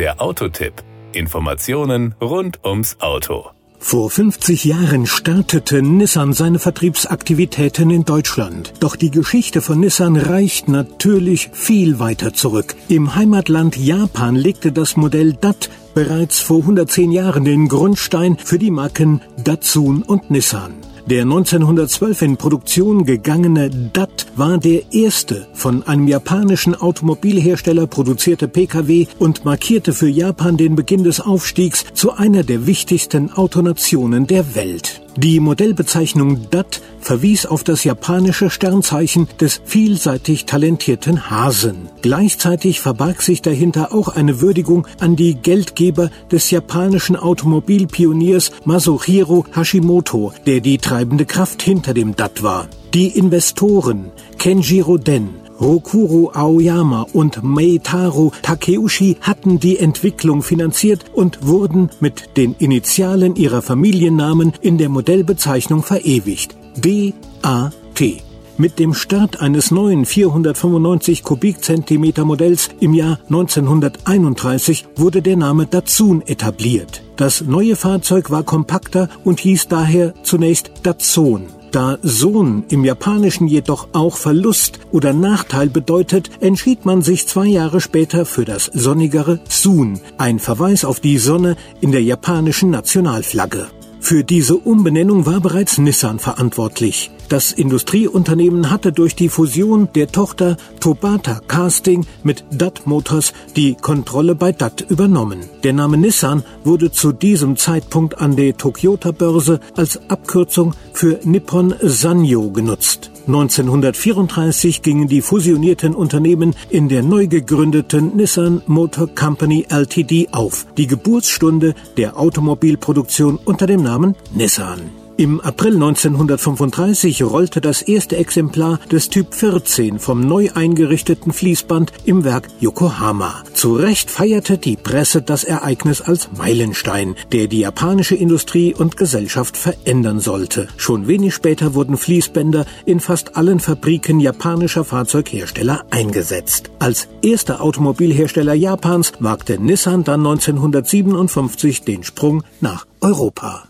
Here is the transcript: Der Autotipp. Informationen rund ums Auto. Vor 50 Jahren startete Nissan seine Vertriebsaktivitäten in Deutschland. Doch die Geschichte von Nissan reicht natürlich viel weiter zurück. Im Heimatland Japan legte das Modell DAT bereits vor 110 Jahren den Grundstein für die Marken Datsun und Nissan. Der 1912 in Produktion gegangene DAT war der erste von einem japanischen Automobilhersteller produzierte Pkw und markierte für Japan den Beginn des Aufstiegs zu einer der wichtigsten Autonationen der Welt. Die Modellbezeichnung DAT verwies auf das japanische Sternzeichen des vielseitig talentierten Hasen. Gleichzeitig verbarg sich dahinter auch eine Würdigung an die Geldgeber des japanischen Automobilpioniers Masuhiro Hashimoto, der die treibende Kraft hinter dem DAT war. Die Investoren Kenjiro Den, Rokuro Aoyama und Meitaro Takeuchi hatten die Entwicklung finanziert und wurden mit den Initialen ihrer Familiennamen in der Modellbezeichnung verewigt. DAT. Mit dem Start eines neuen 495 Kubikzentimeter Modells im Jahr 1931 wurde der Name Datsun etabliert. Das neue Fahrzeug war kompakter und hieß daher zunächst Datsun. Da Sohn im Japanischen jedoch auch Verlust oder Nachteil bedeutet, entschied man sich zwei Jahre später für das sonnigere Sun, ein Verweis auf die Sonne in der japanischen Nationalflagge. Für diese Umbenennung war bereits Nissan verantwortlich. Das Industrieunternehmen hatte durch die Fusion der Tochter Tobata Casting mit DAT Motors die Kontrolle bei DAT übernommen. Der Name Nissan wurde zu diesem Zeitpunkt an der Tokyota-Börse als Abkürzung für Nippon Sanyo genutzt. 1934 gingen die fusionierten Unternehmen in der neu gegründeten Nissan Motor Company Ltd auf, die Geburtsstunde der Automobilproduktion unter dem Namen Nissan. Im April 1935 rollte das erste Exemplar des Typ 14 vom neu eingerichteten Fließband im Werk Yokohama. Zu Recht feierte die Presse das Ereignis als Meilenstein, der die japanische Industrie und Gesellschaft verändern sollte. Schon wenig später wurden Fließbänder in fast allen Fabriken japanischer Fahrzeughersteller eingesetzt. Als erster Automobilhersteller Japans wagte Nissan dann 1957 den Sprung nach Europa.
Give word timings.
Der 0.00 0.22
Autotipp. 0.22 0.72
Informationen 1.12 2.14
rund 2.22 2.64
ums 2.64 2.96
Auto. 3.00 3.50
Vor 3.78 4.08
50 4.08 4.64
Jahren 4.64 5.06
startete 5.06 5.82
Nissan 5.82 6.32
seine 6.32 6.58
Vertriebsaktivitäten 6.58 7.90
in 7.90 8.06
Deutschland. 8.06 8.72
Doch 8.80 8.96
die 8.96 9.10
Geschichte 9.10 9.60
von 9.60 9.78
Nissan 9.78 10.16
reicht 10.16 10.68
natürlich 10.68 11.50
viel 11.52 11.98
weiter 11.98 12.32
zurück. 12.32 12.76
Im 12.88 13.14
Heimatland 13.14 13.76
Japan 13.76 14.36
legte 14.36 14.72
das 14.72 14.96
Modell 14.96 15.34
DAT 15.34 15.68
bereits 15.92 16.40
vor 16.40 16.60
110 16.60 17.12
Jahren 17.12 17.44
den 17.44 17.68
Grundstein 17.68 18.38
für 18.38 18.58
die 18.58 18.70
Marken 18.70 19.20
Datsun 19.44 20.02
und 20.02 20.30
Nissan. 20.30 20.72
Der 21.06 21.22
1912 21.22 22.22
in 22.22 22.36
Produktion 22.36 23.04
gegangene 23.04 23.70
DAT 23.70 24.26
war 24.36 24.58
der 24.58 24.92
erste 24.92 25.48
von 25.54 25.82
einem 25.86 26.06
japanischen 26.06 26.74
Automobilhersteller 26.74 27.86
produzierte 27.86 28.48
Pkw 28.48 29.06
und 29.18 29.44
markierte 29.44 29.92
für 29.92 30.08
Japan 30.08 30.56
den 30.56 30.76
Beginn 30.76 31.04
des 31.04 31.20
Aufstiegs 31.20 31.84
zu 31.94 32.12
einer 32.12 32.44
der 32.44 32.66
wichtigsten 32.66 33.32
Autonationen 33.32 34.26
der 34.26 34.54
Welt. 34.54 35.00
Die 35.16 35.40
Modellbezeichnung 35.40 36.50
DAT 36.50 36.80
verwies 37.00 37.44
auf 37.44 37.64
das 37.64 37.84
japanische 37.84 38.50
Sternzeichen 38.50 39.26
des 39.40 39.60
vielseitig 39.64 40.44
talentierten 40.44 41.30
Hasen. 41.30 41.88
Gleichzeitig 42.02 42.80
verbarg 42.80 43.22
sich 43.22 43.42
dahinter 43.42 43.92
auch 43.92 44.08
eine 44.08 44.40
Würdigung 44.40 44.86
an 45.00 45.16
die 45.16 45.34
Geldgeber 45.34 46.10
des 46.30 46.50
japanischen 46.50 47.16
Automobilpioniers 47.16 48.52
Masuhiro 48.64 49.44
Hashimoto, 49.52 50.32
der 50.46 50.60
die 50.60 50.78
treibende 50.78 51.26
Kraft 51.26 51.62
hinter 51.62 51.92
dem 51.92 52.14
DAT 52.14 52.42
war. 52.42 52.68
Die 52.94 53.08
Investoren 53.08 54.10
Kenjiro 54.38 54.98
Den, 54.98 55.39
Rokuro 55.60 56.30
Aoyama 56.32 57.06
und 57.12 57.42
Meitaro 57.42 58.32
Takeuchi 58.42 59.18
hatten 59.20 59.60
die 59.60 59.78
Entwicklung 59.78 60.42
finanziert 60.42 61.04
und 61.12 61.46
wurden 61.46 61.90
mit 62.00 62.36
den 62.36 62.54
Initialen 62.58 63.36
ihrer 63.36 63.60
Familiennamen 63.60 64.54
in 64.62 64.78
der 64.78 64.88
Modellbezeichnung 64.88 65.82
verewigt. 65.82 66.56
DAT. 66.76 68.22
Mit 68.56 68.78
dem 68.78 68.92
Start 68.92 69.40
eines 69.40 69.70
neuen 69.70 70.04
495 70.04 71.22
Kubikzentimeter 71.22 72.24
Modells 72.24 72.68
im 72.80 72.92
Jahr 72.92 73.18
1931 73.28 74.86
wurde 74.96 75.22
der 75.22 75.36
Name 75.36 75.66
Datsun 75.66 76.22
etabliert. 76.22 77.02
Das 77.16 77.42
neue 77.42 77.76
Fahrzeug 77.76 78.30
war 78.30 78.42
kompakter 78.42 79.08
und 79.24 79.40
hieß 79.40 79.68
daher 79.68 80.14
zunächst 80.22 80.72
Datsun. 80.82 81.59
Da 81.70 81.98
Sohn 82.02 82.64
im 82.68 82.84
Japanischen 82.84 83.46
jedoch 83.46 83.88
auch 83.92 84.16
Verlust 84.16 84.80
oder 84.90 85.12
Nachteil 85.12 85.68
bedeutet, 85.68 86.30
entschied 86.40 86.84
man 86.84 87.02
sich 87.02 87.28
zwei 87.28 87.46
Jahre 87.46 87.80
später 87.80 88.26
für 88.26 88.44
das 88.44 88.64
sonnigere 88.66 89.40
Sun, 89.48 90.00
ein 90.18 90.40
Verweis 90.40 90.84
auf 90.84 90.98
die 90.98 91.18
Sonne 91.18 91.56
in 91.80 91.92
der 91.92 92.02
japanischen 92.02 92.70
Nationalflagge. 92.70 93.68
Für 94.00 94.24
diese 94.24 94.56
Umbenennung 94.56 95.26
war 95.26 95.40
bereits 95.40 95.78
Nissan 95.78 96.18
verantwortlich. 96.18 97.10
Das 97.28 97.52
Industrieunternehmen 97.52 98.70
hatte 98.70 98.92
durch 98.92 99.14
die 99.14 99.28
Fusion 99.28 99.88
der 99.94 100.08
Tochter 100.08 100.56
Tobata 100.80 101.40
Casting 101.46 102.06
mit 102.24 102.44
DAT 102.50 102.86
Motors 102.86 103.32
die 103.54 103.76
Kontrolle 103.76 104.34
bei 104.34 104.50
DAT 104.52 104.86
übernommen. 104.88 105.44
Der 105.62 105.74
Name 105.74 105.96
Nissan 105.96 106.42
wurde 106.64 106.90
zu 106.90 107.12
diesem 107.12 107.56
Zeitpunkt 107.56 108.18
an 108.18 108.34
der 108.34 108.56
Tokyota-Börse 108.56 109.60
als 109.76 110.00
Abkürzung 110.08 110.74
für 110.92 111.20
Nippon 111.22 111.74
Sanyo 111.80 112.50
genutzt. 112.50 113.09
1934 113.26 114.82
gingen 114.82 115.08
die 115.08 115.22
fusionierten 115.22 115.94
Unternehmen 115.94 116.54
in 116.68 116.88
der 116.88 117.02
neu 117.02 117.26
gegründeten 117.26 118.16
Nissan 118.16 118.62
Motor 118.66 119.08
Company 119.08 119.66
Ltd 119.68 120.28
auf, 120.32 120.66
die 120.76 120.86
Geburtsstunde 120.86 121.74
der 121.96 122.18
Automobilproduktion 122.18 123.38
unter 123.44 123.66
dem 123.66 123.82
Namen 123.82 124.16
Nissan. 124.34 124.99
Im 125.20 125.38
April 125.38 125.74
1935 125.74 127.22
rollte 127.24 127.60
das 127.60 127.82
erste 127.82 128.16
Exemplar 128.16 128.80
des 128.90 129.10
Typ 129.10 129.34
14 129.34 129.98
vom 129.98 130.22
neu 130.22 130.48
eingerichteten 130.54 131.34
Fließband 131.34 131.92
im 132.06 132.24
Werk 132.24 132.48
Yokohama. 132.58 133.44
Zu 133.52 133.74
Recht 133.74 134.10
feierte 134.10 134.56
die 134.56 134.76
Presse 134.76 135.20
das 135.20 135.44
Ereignis 135.44 136.00
als 136.00 136.30
Meilenstein, 136.38 137.16
der 137.32 137.48
die 137.48 137.60
japanische 137.60 138.14
Industrie 138.16 138.74
und 138.74 138.96
Gesellschaft 138.96 139.58
verändern 139.58 140.20
sollte. 140.20 140.68
Schon 140.78 141.06
wenig 141.06 141.34
später 141.34 141.74
wurden 141.74 141.98
Fließbänder 141.98 142.64
in 142.86 142.98
fast 142.98 143.36
allen 143.36 143.60
Fabriken 143.60 144.20
japanischer 144.20 144.84
Fahrzeughersteller 144.84 145.84
eingesetzt. 145.90 146.70
Als 146.78 147.08
erster 147.20 147.60
Automobilhersteller 147.60 148.54
Japans 148.54 149.12
wagte 149.20 149.58
Nissan 149.58 150.02
dann 150.02 150.20
1957 150.20 151.82
den 151.82 152.04
Sprung 152.04 152.42
nach 152.62 152.86
Europa. 153.02 153.69